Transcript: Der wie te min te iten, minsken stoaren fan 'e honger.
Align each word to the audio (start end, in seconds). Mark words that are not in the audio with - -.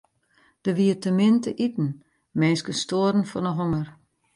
Der 0.65 0.75
wie 0.77 0.93
te 1.01 1.11
min 1.17 1.35
te 1.43 1.51
iten, 1.65 1.89
minsken 2.39 2.75
stoaren 2.81 3.29
fan 3.31 3.47
'e 3.49 3.53
honger. 3.59 3.87